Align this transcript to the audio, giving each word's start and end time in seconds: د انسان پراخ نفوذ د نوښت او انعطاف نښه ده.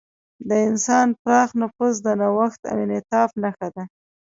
د 0.49 0.51
انسان 0.67 1.07
پراخ 1.21 1.49
نفوذ 1.61 1.95
د 2.05 2.07
نوښت 2.21 2.61
او 2.71 2.77
انعطاف 2.85 3.29
نښه 3.41 3.67
ده. 3.75 3.83